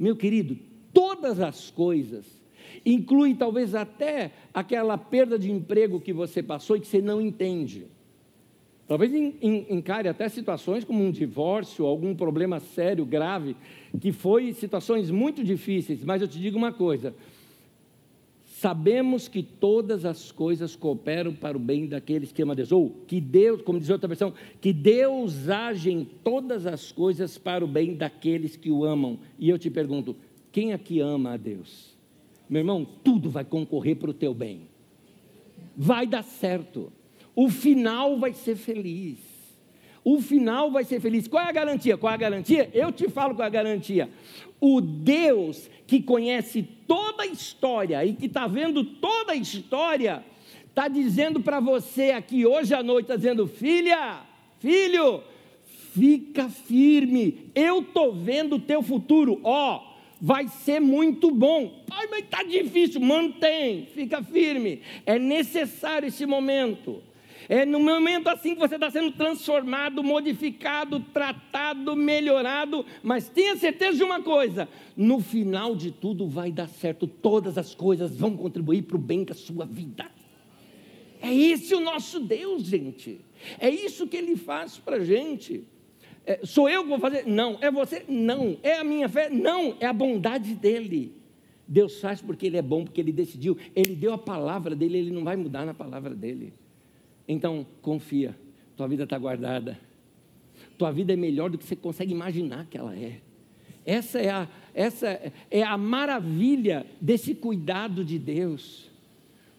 [0.00, 0.56] Meu querido,
[0.94, 2.24] todas as coisas.
[2.86, 7.86] Inclui talvez até aquela perda de emprego que você passou e que você não entende.
[8.88, 13.54] Talvez encare até situações como um divórcio, algum problema sério, grave,
[14.00, 17.14] que foi situações muito difíceis, mas eu te digo uma coisa:
[18.60, 22.70] Sabemos que todas as coisas cooperam para o bem daqueles que amam a Deus.
[22.70, 27.64] Ou que Deus, como diz outra versão, que Deus age em todas as coisas para
[27.64, 29.18] o bem daqueles que o amam.
[29.38, 30.14] E eu te pergunto,
[30.52, 31.96] quem aqui ama a Deus?
[32.50, 34.68] Meu irmão, tudo vai concorrer para o teu bem.
[35.74, 36.92] Vai dar certo.
[37.34, 39.30] O final vai ser feliz.
[40.04, 41.26] O final vai ser feliz.
[41.26, 41.96] Qual é a garantia?
[41.96, 42.70] Qual é a garantia?
[42.74, 44.10] Eu te falo qual é a garantia.
[44.60, 50.24] O Deus que conhece toda a história e que está vendo toda a história,
[50.68, 54.20] está dizendo para você aqui hoje à noite, está dizendo, filha,
[54.60, 55.20] filho,
[55.92, 59.82] fica firme, eu estou vendo o teu futuro, ó,
[60.20, 61.82] vai ser muito bom.
[61.90, 67.02] Ai, mas está difícil, mantém, fica firme, é necessário esse momento.
[67.50, 73.98] É no momento assim que você está sendo transformado, modificado, tratado, melhorado, mas tenha certeza
[73.98, 78.82] de uma coisa: no final de tudo vai dar certo, todas as coisas vão contribuir
[78.82, 80.08] para o bem da sua vida.
[81.20, 83.20] É esse o nosso Deus, gente.
[83.58, 85.64] É isso que Ele faz para a gente.
[86.24, 87.26] É, sou eu que vou fazer?
[87.26, 87.58] Não.
[87.60, 88.04] É você?
[88.08, 88.58] Não.
[88.62, 89.28] É a minha fé?
[89.28, 89.76] Não.
[89.80, 91.16] É a bondade dEle.
[91.66, 93.58] Deus faz porque Ele é bom, porque Ele decidiu.
[93.74, 96.52] Ele deu a palavra dEle, Ele não vai mudar na palavra dEle.
[97.32, 98.36] Então, confia,
[98.76, 99.78] tua vida está guardada.
[100.76, 103.20] Tua vida é melhor do que você consegue imaginar que ela é.
[103.86, 108.90] Essa é a, essa é a maravilha desse cuidado de Deus.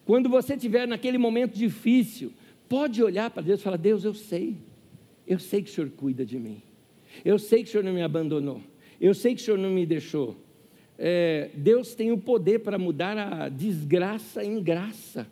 [0.04, 2.34] Quando você estiver naquele momento difícil,
[2.68, 4.58] pode olhar para Deus e falar: Deus, eu sei,
[5.26, 6.62] eu sei que o Senhor cuida de mim,
[7.24, 8.62] eu sei que o Senhor não me abandonou,
[9.00, 10.36] eu sei que o Senhor não me deixou.
[11.00, 15.26] É, Deus tem o poder para mudar a desgraça em graça.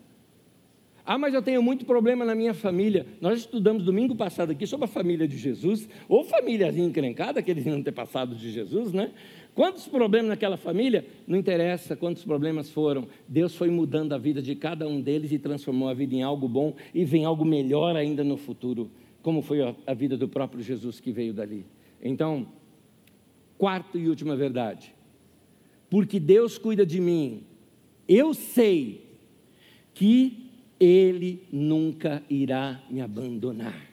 [1.04, 3.06] Ah, mas eu tenho muito problema na minha família.
[3.20, 8.38] Nós estudamos domingo passado aqui sobre a família de Jesus, ou família encrencada, aqueles antepassados
[8.38, 9.10] de Jesus, né?
[9.54, 11.04] Quantos problemas naquela família?
[11.26, 13.08] Não interessa quantos problemas foram.
[13.28, 16.48] Deus foi mudando a vida de cada um deles e transformou a vida em algo
[16.48, 18.90] bom e vem algo melhor ainda no futuro,
[19.22, 21.66] como foi a vida do próprio Jesus que veio dali.
[22.02, 22.46] Então,
[23.58, 24.94] quarta e última verdade.
[25.90, 27.42] Porque Deus cuida de mim,
[28.08, 29.10] eu sei
[29.92, 30.39] que
[30.80, 33.86] ele nunca irá me abandonar.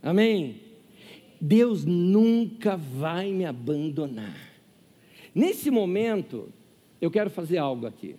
[0.00, 0.60] Amém?
[1.40, 4.36] Deus nunca vai me abandonar.
[5.34, 6.48] Nesse momento,
[7.00, 8.14] eu quero fazer algo aqui.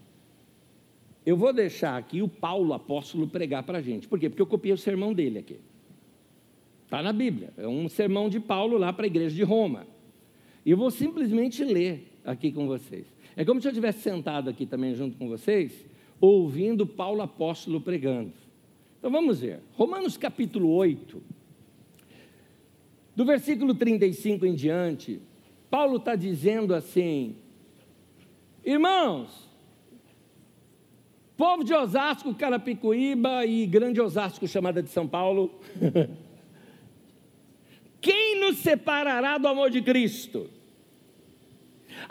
[1.26, 4.08] Eu vou deixar aqui o Paulo apóstolo pregar para a gente.
[4.08, 4.28] Por quê?
[4.28, 5.58] Porque eu copiei o sermão dele aqui.
[6.84, 7.54] Está na Bíblia.
[7.58, 9.88] É um sermão de Paulo lá para a igreja de Roma.
[10.66, 13.06] E eu vou simplesmente ler aqui com vocês.
[13.36, 15.86] É como se eu estivesse sentado aqui também junto com vocês
[16.22, 18.34] ouvindo Paulo apóstolo pregando.
[19.00, 19.62] Então vamos ver.
[19.74, 21.22] Romanos capítulo 8,
[23.16, 25.20] do versículo 35 em diante,
[25.72, 27.36] Paulo está dizendo assim:
[28.64, 29.50] Irmãos,
[31.36, 35.50] povo de Osasco, Carapicuíba e Grande Osasco, chamada de São Paulo,
[38.00, 40.61] quem nos separará do amor de Cristo?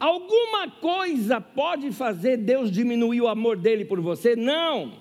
[0.01, 4.35] Alguma coisa pode fazer Deus diminuir o amor dele por você?
[4.35, 4.95] Não.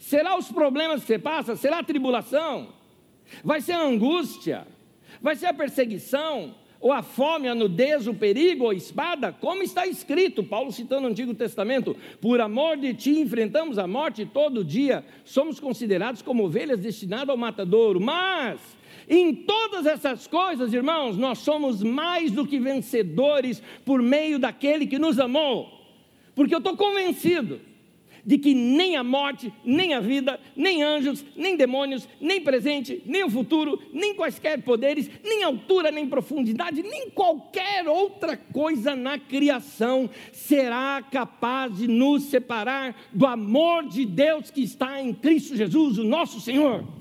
[0.00, 1.54] Será os problemas que você passa?
[1.54, 2.74] Será a tribulação?
[3.44, 4.66] Vai ser a angústia?
[5.22, 6.56] Vai ser a perseguição?
[6.80, 9.32] Ou a fome, a nudez, o perigo, a espada?
[9.32, 14.26] Como está escrito, Paulo citando o Antigo Testamento: Por amor de ti enfrentamos a morte
[14.26, 18.00] todo dia, somos considerados como ovelhas destinadas ao matadouro.
[18.00, 18.60] Mas
[19.08, 24.98] em todas essas coisas, irmãos, nós somos mais do que vencedores por meio daquele que
[24.98, 25.70] nos amou.
[26.34, 27.60] Porque eu estou convencido
[28.26, 33.22] de que nem a morte, nem a vida, nem anjos, nem demônios, nem presente, nem
[33.22, 40.10] o futuro, nem quaisquer poderes, nem altura, nem profundidade, nem qualquer outra coisa na criação
[40.32, 46.04] será capaz de nos separar do amor de Deus que está em Cristo Jesus, o
[46.04, 46.95] nosso Senhor.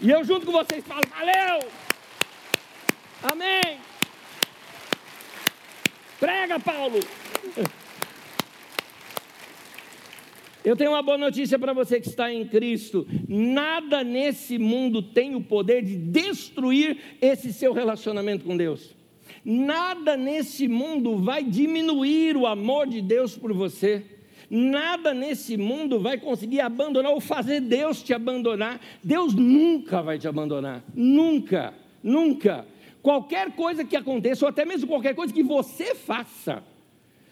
[0.00, 1.68] E eu junto com vocês falo, valeu!
[3.22, 3.78] Amém!
[6.20, 7.00] Prega, Paulo!
[10.62, 13.06] Eu tenho uma boa notícia para você que está em Cristo.
[13.28, 18.94] Nada nesse mundo tem o poder de destruir esse seu relacionamento com Deus.
[19.44, 24.04] Nada nesse mundo vai diminuir o amor de Deus por você.
[24.48, 28.80] Nada nesse mundo vai conseguir abandonar ou fazer Deus te abandonar.
[29.02, 30.82] Deus nunca vai te abandonar.
[30.94, 32.64] Nunca, nunca.
[33.02, 36.62] Qualquer coisa que aconteça, ou até mesmo qualquer coisa que você faça,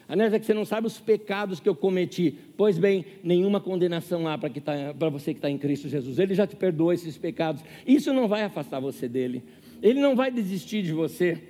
[0.07, 2.37] Anés, é que você não sabe os pecados que eu cometi.
[2.55, 6.19] Pois bem, nenhuma condenação há para tá, você que está em Cristo Jesus.
[6.19, 7.63] Ele já te perdoou esses pecados.
[7.87, 9.43] Isso não vai afastar você dele.
[9.81, 11.41] Ele não vai desistir de você.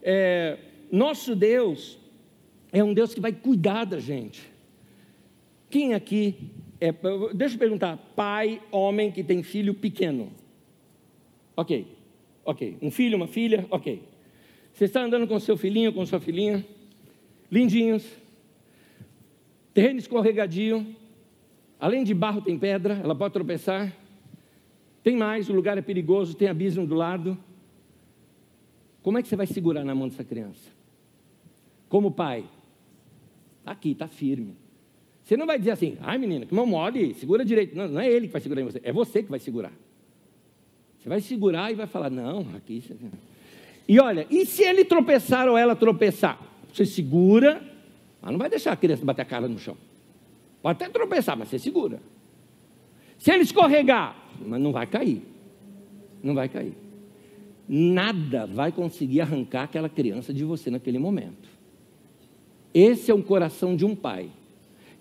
[0.00, 0.58] É,
[0.92, 1.98] nosso Deus
[2.72, 4.53] é um Deus que vai cuidar da gente.
[5.74, 6.36] Quem aqui
[6.80, 6.94] é,
[7.34, 10.30] deixa eu perguntar, pai, homem que tem filho pequeno?
[11.56, 11.88] Ok,
[12.44, 12.78] ok.
[12.80, 14.00] Um filho, uma filha, ok.
[14.72, 16.64] Você está andando com seu filhinho, com sua filhinha?
[17.50, 18.08] lindinhos,
[19.72, 20.86] terreno escorregadio,
[21.80, 23.92] além de barro tem pedra, ela pode tropeçar.
[25.02, 27.36] Tem mais, o lugar é perigoso, tem abismo do lado.
[29.02, 30.70] Como é que você vai segurar na mão dessa criança?
[31.88, 32.48] Como pai,
[33.64, 34.62] tá aqui, está firme.
[35.24, 37.74] Você não vai dizer assim, ai menina, que mão mole, segura direito.
[37.74, 39.72] Não, não é ele que vai segurar em você, é você que vai segurar.
[41.00, 42.82] Você vai segurar e vai falar, não, aqui.
[43.88, 46.38] E olha, e se ele tropeçar ou ela tropeçar?
[46.72, 47.62] Você segura,
[48.20, 49.76] mas não vai deixar a criança bater a cara no chão.
[50.62, 52.00] Pode até tropeçar, mas você segura.
[53.18, 55.22] Se ele escorregar, mas não vai cair.
[56.22, 56.74] Não vai cair.
[57.66, 61.48] Nada vai conseguir arrancar aquela criança de você naquele momento.
[62.74, 64.30] Esse é o coração de um pai.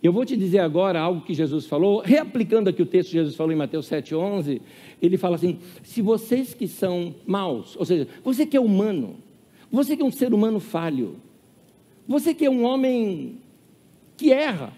[0.04, 3.38] Eu vou te dizer agora algo que Jesus falou, reaplicando aqui o texto que Jesus
[3.38, 4.60] falou em Mateus 7,11,
[5.02, 9.16] ele fala assim: se vocês que são maus, ou seja, você que é humano,
[9.72, 11.16] você que é um ser humano falho,
[12.06, 13.38] você que é um homem
[14.18, 14.74] que erra,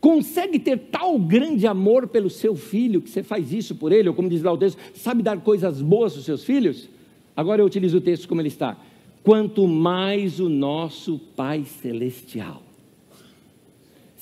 [0.00, 4.14] consegue ter tal grande amor pelo seu filho que você faz isso por ele, ou
[4.14, 6.88] como diz lá o texto, sabe dar coisas boas aos seus filhos?
[7.36, 8.74] Agora eu utilizo o texto como ele está.
[9.22, 12.71] Quanto mais o nosso Pai Celestial.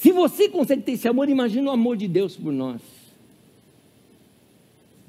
[0.00, 2.80] Se você consegue ter esse amor, imagina o amor de Deus por nós.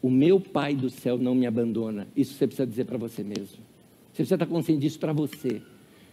[0.02, 2.10] O meu Pai do céu não me abandona.
[2.14, 3.46] Isso você precisa dizer para você mesmo.
[3.46, 5.62] Você precisa estar consciente disso para você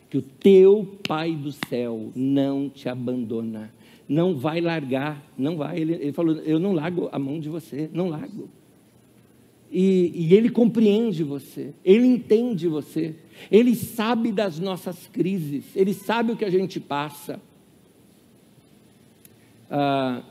[0.09, 3.75] que o teu Pai do céu não te abandona,
[4.09, 5.81] não vai largar, não vai.
[5.81, 8.49] Ele, ele falou: Eu não largo a mão de você, não largo.
[9.73, 13.17] E, e, ele compreende você, ele entende você,
[13.51, 17.41] ele sabe das nossas crises, ele sabe o que a gente passa.
[19.71, 20.23] Ah,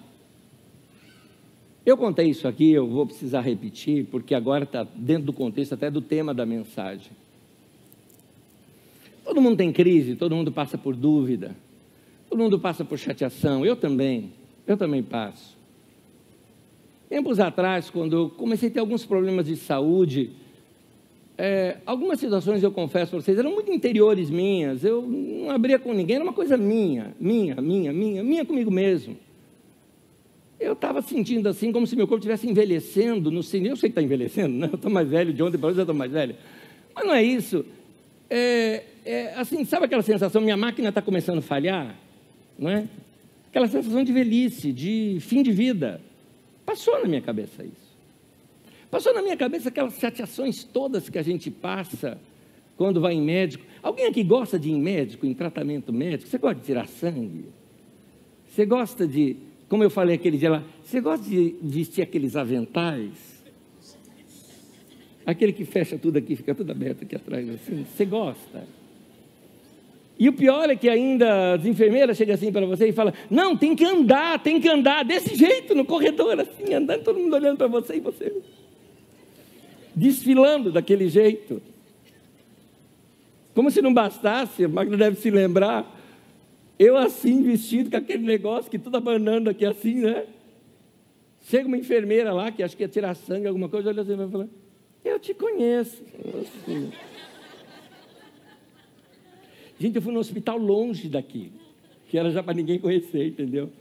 [1.85, 5.89] eu contei isso aqui, eu vou precisar repetir, porque agora está dentro do contexto até
[5.89, 7.11] do tema da mensagem.
[9.23, 11.55] Todo mundo tem crise, todo mundo passa por dúvida,
[12.29, 14.33] todo mundo passa por chateação, eu também,
[14.67, 15.55] eu também passo.
[17.07, 20.31] Tempos atrás, quando eu comecei a ter alguns problemas de saúde,
[21.37, 25.93] é, algumas situações, eu confesso para vocês, eram muito interiores minhas, eu não abria com
[25.93, 29.15] ninguém, era uma coisa minha, minha, minha, minha, minha comigo mesmo.
[30.59, 33.91] Eu estava sentindo assim, como se meu corpo estivesse envelhecendo, no sentido, eu sei que
[33.91, 34.69] está envelhecendo, né?
[34.71, 36.35] eu estou mais velho, de ontem para hoje eu estou mais velho,
[36.95, 37.63] mas não é isso.
[38.29, 41.95] É, é, assim, sabe aquela sensação, minha máquina está começando a falhar?
[42.57, 42.87] Não é?
[43.49, 46.01] Aquela sensação de velhice, de fim de vida.
[46.65, 47.87] Passou na minha cabeça isso.
[48.89, 52.17] Passou na minha cabeça aquelas chateações todas que a gente passa
[52.75, 53.65] quando vai em médico.
[53.81, 56.29] Alguém aqui gosta de ir em médico, em tratamento médico?
[56.29, 57.45] Você gosta de tirar sangue?
[58.49, 59.37] Você gosta de,
[59.69, 63.43] como eu falei aquele dia lá, você gosta de vestir aqueles aventais?
[65.25, 67.85] Aquele que fecha tudo aqui, fica tudo aberto aqui atrás, assim.
[67.85, 68.65] Você gosta?
[70.19, 73.55] E o pior é que ainda as enfermeiras chegam assim para você e falam: Não,
[73.55, 77.57] tem que andar, tem que andar desse jeito, no corredor, assim, andando, todo mundo olhando
[77.57, 78.33] para você e você
[79.97, 81.59] desfilando daquele jeito.
[83.55, 85.96] Como se não bastasse, a máquina deve se lembrar,
[86.79, 90.25] eu assim, vestido com aquele negócio que tudo abanando aqui assim, né?
[91.41, 94.15] Chega uma enfermeira lá, que acho que ia tirar sangue, alguma coisa, olha assim e
[94.15, 94.47] vai falar:
[95.03, 96.03] eu te conheço.
[99.79, 101.51] Gente, eu fui no hospital longe daqui,
[102.09, 103.71] que era já para ninguém conhecer, entendeu?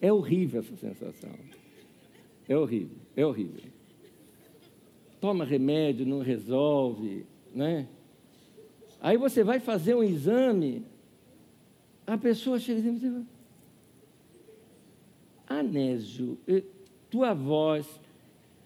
[0.00, 1.30] É horrível essa sensação.
[2.48, 3.60] É horrível, é horrível.
[5.20, 7.24] Toma remédio, não resolve,
[7.54, 7.86] né?
[9.00, 10.84] Aí você vai fazer um exame,
[12.06, 13.12] a pessoa chega e diz,
[15.46, 16.62] Anésio, eh,
[17.10, 17.86] tua voz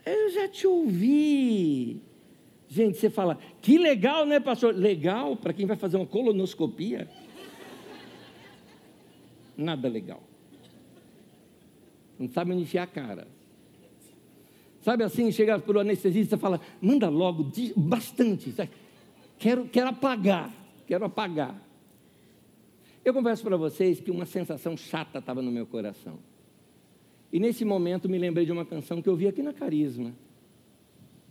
[0.05, 2.01] Eu já te ouvi.
[2.69, 4.75] Gente, você fala, que legal, né, pastor?
[4.75, 7.09] Legal para quem vai fazer uma colonoscopia?
[9.57, 10.23] Nada legal.
[12.19, 13.29] Não sabe onde enfiar a cara.
[14.83, 18.55] Sabe assim, chega para o anestesista e fala, manda logo, bastante.
[19.39, 20.53] Quero, quero apagar,
[20.87, 21.66] quero apagar.
[23.07, 26.19] Eu confesso para vocês que uma sensação chata estava no meu coração.
[27.33, 30.13] E nesse momento me lembrei de uma canção que eu vi aqui na Carisma.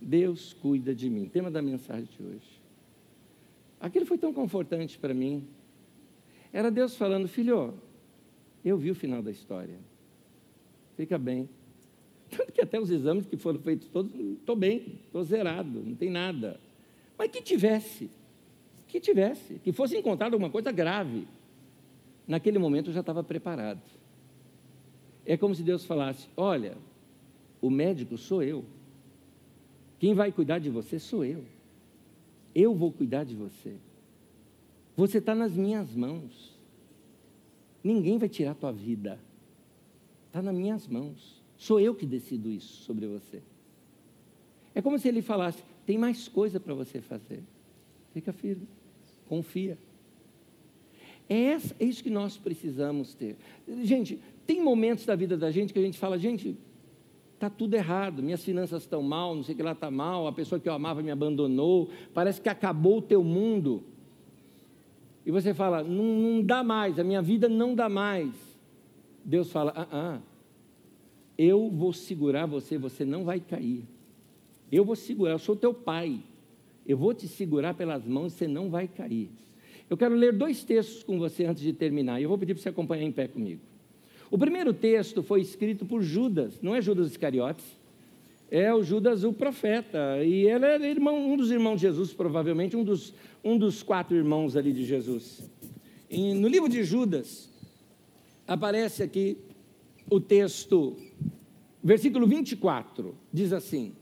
[0.00, 1.28] Deus cuida de mim.
[1.28, 2.62] Tema da mensagem de hoje.
[3.78, 5.46] Aquilo foi tão confortante para mim.
[6.50, 7.74] Era Deus falando, filho,
[8.64, 9.78] eu vi o final da história.
[10.96, 11.46] Fica bem.
[12.34, 16.08] Tanto que até os exames que foram feitos todos, estou bem, estou zerado, não tem
[16.08, 16.58] nada.
[17.18, 18.08] Mas que tivesse,
[18.88, 21.28] que tivesse, que fosse encontrado alguma coisa grave.
[22.26, 23.80] Naquele momento eu já estava preparado.
[25.24, 26.76] É como se Deus falasse: Olha,
[27.60, 28.64] o médico sou eu.
[29.98, 31.44] Quem vai cuidar de você sou eu.
[32.54, 33.76] Eu vou cuidar de você.
[34.96, 36.56] Você está nas minhas mãos.
[37.82, 39.18] Ninguém vai tirar a tua vida.
[40.26, 41.42] Está nas minhas mãos.
[41.56, 43.42] Sou eu que decido isso sobre você.
[44.74, 47.42] É como se ele falasse: tem mais coisa para você fazer.
[48.12, 48.66] Fica firme,
[49.28, 49.78] confia.
[51.28, 53.36] É, isso que nós precisamos ter.
[53.82, 56.56] Gente, tem momentos da vida da gente que a gente fala, gente,
[57.34, 60.32] está tudo errado, minhas finanças estão mal, não sei o que lá está mal, a
[60.32, 63.82] pessoa que eu amava me abandonou, parece que acabou o teu mundo.
[65.24, 68.32] E você fala, não, não dá mais, a minha vida não dá mais.
[69.24, 70.20] Deus fala, ah, ah,
[71.36, 73.84] eu vou segurar você, você não vai cair.
[74.70, 76.20] Eu vou segurar, eu sou teu pai.
[76.86, 79.28] Eu vou te segurar pelas mãos, você não vai cair.
[79.88, 82.62] Eu quero ler dois textos com você antes de terminar, e eu vou pedir para
[82.62, 83.60] você acompanhar em pé comigo.
[84.30, 87.64] O primeiro texto foi escrito por Judas, não é Judas Iscariotes,
[88.50, 92.76] é o Judas o profeta, e ele era irmão, um dos irmãos de Jesus, provavelmente,
[92.76, 93.14] um dos,
[93.44, 95.48] um dos quatro irmãos ali de Jesus.
[96.10, 97.48] E no livro de Judas,
[98.46, 99.38] aparece aqui
[100.10, 100.96] o texto,
[101.82, 103.92] versículo 24, diz assim: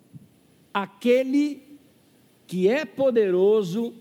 [0.72, 1.62] Aquele
[2.47, 3.95] que é poderoso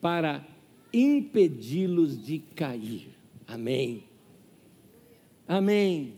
[0.00, 0.44] para
[0.92, 3.08] impedi-los de cair.
[3.46, 4.04] Amém.
[5.46, 6.14] Amém.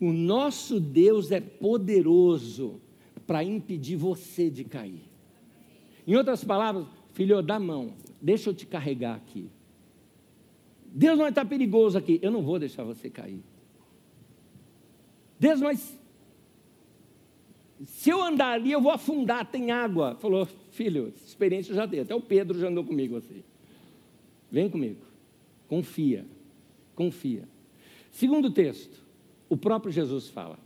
[0.00, 2.80] O nosso Deus é poderoso
[3.26, 5.02] para impedir você de cair.
[6.06, 9.48] Em outras palavras, filho, dá mão, deixa eu te carregar aqui.
[10.86, 13.42] Deus não está perigoso aqui, eu não vou deixar você cair.
[15.38, 15.98] Deus, mas
[17.86, 20.14] se eu andar ali, eu vou afundar, tem água.
[20.16, 23.44] Falou, filho, experiência eu já dei, até o Pedro já andou comigo assim.
[24.50, 25.00] Vem comigo,
[25.68, 26.26] confia,
[26.94, 27.48] confia.
[28.10, 29.02] Segundo texto,
[29.48, 30.58] o próprio Jesus fala.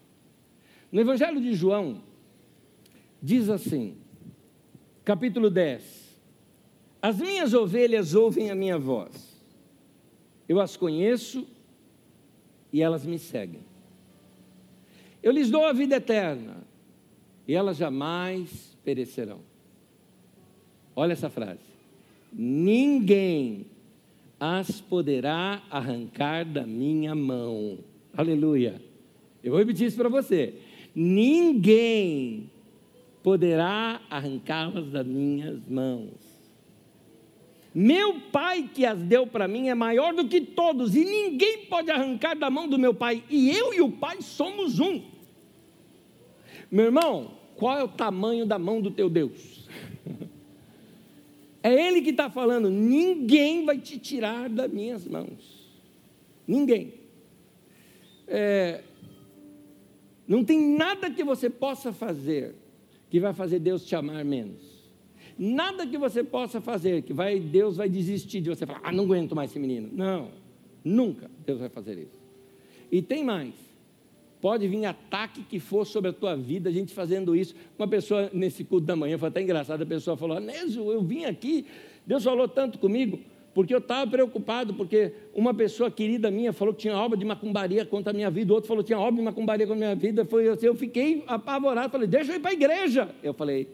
[0.91, 2.03] No Evangelho de João,
[3.23, 3.97] diz assim,
[5.05, 6.19] capítulo 10:
[7.03, 9.39] As minhas ovelhas ouvem a minha voz,
[10.49, 11.47] eu as conheço
[12.73, 13.63] e elas me seguem.
[15.23, 16.67] Eu lhes dou a vida eterna
[17.47, 19.48] e elas jamais perecerão.
[20.99, 21.61] Olha essa frase.
[22.33, 23.67] Ninguém
[24.41, 27.79] as poderá arrancar da minha mão.
[28.17, 28.83] Aleluia.
[29.41, 30.55] Eu vou repetir isso para você.
[30.93, 32.51] Ninguém
[33.23, 36.15] poderá arrancá-las das minhas mãos.
[37.73, 41.93] Meu pai que as deu para mim é maior do que todos, e ninguém pode
[41.93, 45.01] arrancar da mão do meu pai, e eu e o pai somos um.
[46.69, 49.58] Meu irmão, qual é o tamanho da mão do teu Deus?
[51.69, 55.69] É Ele que está falando: ninguém vai te tirar das minhas mãos.
[56.47, 56.95] Ninguém.
[58.27, 58.83] É,
[60.27, 62.55] não tem nada que você possa fazer
[63.11, 64.79] que vai fazer Deus te amar menos.
[65.39, 69.05] Nada que você possa fazer que vai, Deus vai desistir de você falar, ah, não
[69.05, 69.89] aguento mais esse menino.
[69.93, 70.31] Não,
[70.85, 72.19] nunca Deus vai fazer isso.
[72.91, 73.55] E tem mais.
[74.41, 77.55] Pode vir ataque que for sobre a tua vida, a gente fazendo isso.
[77.77, 81.25] Uma pessoa nesse culto da manhã, foi até engraçado, a pessoa falou: Anésio, eu vim
[81.25, 81.67] aqui,
[82.07, 83.19] Deus falou tanto comigo,
[83.53, 87.85] porque eu estava preocupado, porque uma pessoa querida minha falou que tinha obra de macumbaria
[87.85, 89.97] contra a minha vida, o outro falou que tinha obra de macumbaria contra a minha
[89.97, 90.25] vida.
[90.25, 93.09] Foi assim, eu fiquei apavorado, falei: Deixa eu ir para a igreja.
[93.25, 93.69] Eu falei: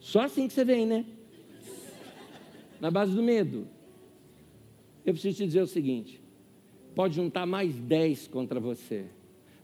[0.00, 1.04] Só assim que você vem, né?
[2.80, 3.68] Na base do medo.
[5.04, 6.18] Eu preciso te dizer o seguinte:
[6.94, 9.04] pode juntar mais dez contra você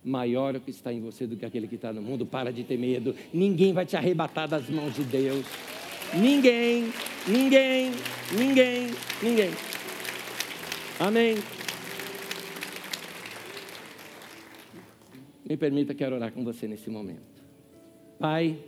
[0.04, 2.26] maior o que está em você do que aquele que está no mundo.
[2.26, 3.14] Para de ter medo.
[3.32, 5.46] Ninguém vai te arrebatar das mãos de Deus.
[6.14, 6.92] Ninguém,
[7.26, 7.90] ninguém,
[8.36, 8.86] ninguém,
[9.22, 9.50] ninguém.
[10.98, 11.36] Amém.
[15.44, 17.42] Me permita, quero orar com você nesse momento.
[18.18, 18.58] Pai,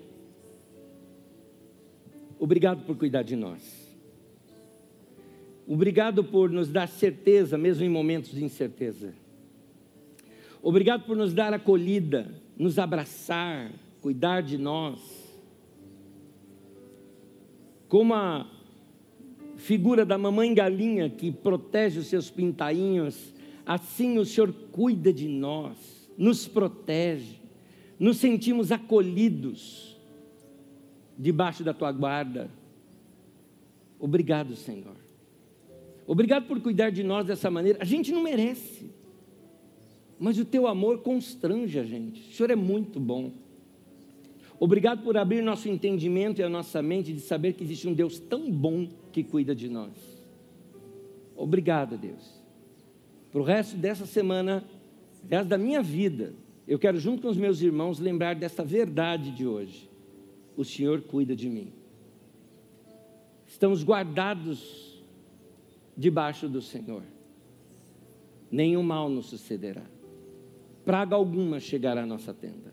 [2.39, 3.85] obrigado por cuidar de nós.
[5.67, 9.15] Obrigado por nos dar certeza, mesmo em momentos de incerteza.
[10.65, 12.27] Obrigado por nos dar acolhida,
[12.59, 14.99] nos abraçar, cuidar de nós.
[17.87, 18.51] Como a
[19.57, 23.35] figura da mamãe galinha que protege os seus pintainhos,
[23.67, 27.43] assim o Senhor cuida de nós, nos protege,
[27.99, 30.01] nos sentimos acolhidos
[31.19, 32.51] debaixo da tua guarda.
[33.99, 34.97] Obrigado, Senhor.
[36.07, 37.81] Obrigado por cuidar de nós dessa maneira.
[37.83, 39.04] A gente não merece,
[40.19, 42.21] mas o teu amor constrange a gente.
[42.31, 43.33] O Senhor é muito bom.
[44.59, 48.19] Obrigado por abrir nosso entendimento e a nossa mente de saber que existe um Deus
[48.19, 49.93] tão bom que cuida de nós.
[51.37, 52.43] Obrigado, Deus.
[53.33, 54.65] Para o resto dessa semana,
[55.29, 56.35] resto da minha vida,
[56.67, 59.91] eu quero, junto com os meus irmãos, lembrar dessa verdade de hoje.
[60.57, 61.73] O Senhor cuida de mim.
[63.47, 65.03] Estamos guardados
[65.97, 67.03] debaixo do Senhor.
[68.51, 69.94] Nenhum mal nos sucederá.
[70.85, 72.73] Praga alguma chegará à nossa tenda.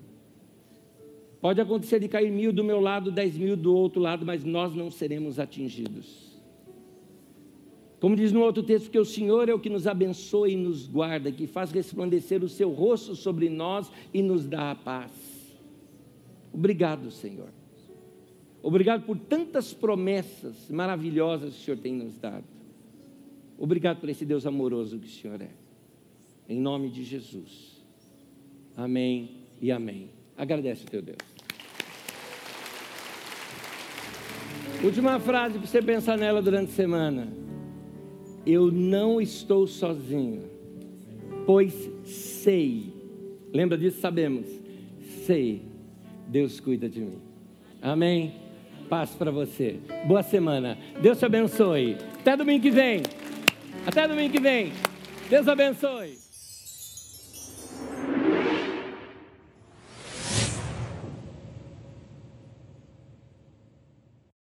[1.40, 4.76] Pode acontecer de cair mil do meu lado, dez mil do outro lado, mas nós
[4.76, 6.40] não seremos atingidos.
[8.00, 10.88] Como diz no outro texto, que o Senhor é o que nos abençoa e nos
[10.88, 15.12] guarda, que faz resplandecer o seu rosto sobre nós e nos dá a paz.
[16.52, 17.50] Obrigado, Senhor.
[18.64, 22.46] Obrigado por tantas promessas maravilhosas que o Senhor tem nos dado.
[23.58, 25.52] Obrigado por esse Deus amoroso que o Senhor é.
[26.50, 27.71] Em nome de Jesus.
[28.76, 30.10] Amém e amém.
[30.38, 31.18] Agradece o teu Deus.
[34.84, 37.28] Última frase para você pensar nela durante a semana.
[38.46, 40.50] Eu não estou sozinho,
[41.46, 42.92] pois sei.
[43.54, 44.00] Lembra disso?
[44.00, 44.48] Sabemos.
[45.26, 45.62] Sei.
[46.28, 47.20] Deus cuida de mim.
[47.82, 48.34] Amém.
[48.90, 49.80] Paz para você.
[50.08, 50.78] Boa semana.
[51.02, 51.98] Deus te abençoe.
[52.20, 53.04] Até domingo que vem.
[53.86, 54.72] Até domingo que vem.
[55.30, 56.21] Deus abençoe.